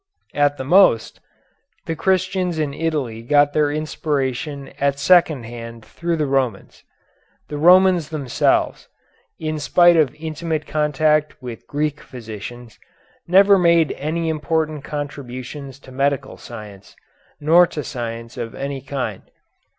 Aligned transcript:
At 0.33 0.57
the 0.57 0.63
most, 0.63 1.19
the 1.85 1.95
Christians 1.95 2.57
in 2.57 2.73
Italy 2.73 3.21
got 3.21 3.53
their 3.53 3.69
inspiration 3.71 4.69
at 4.79 4.97
second 4.97 5.43
hand 5.43 5.85
through 5.85 6.17
the 6.17 6.25
Romans. 6.25 6.83
The 7.49 7.59
Romans 7.59 8.09
themselves, 8.09 8.87
in 9.37 9.59
spite 9.59 9.95
of 9.97 10.15
intimate 10.15 10.65
contact 10.65 11.39
with 11.39 11.67
Greek 11.67 12.01
physicians, 12.01 12.79
never 13.27 13.59
made 13.59 13.91
any 13.91 14.27
important 14.27 14.83
contributions 14.83 15.77
to 15.81 15.91
medical 15.91 16.35
science, 16.35 16.95
nor 17.39 17.67
to 17.67 17.83
science 17.83 18.37
of 18.37 18.55
any 18.55 18.81
kind. 18.81 19.29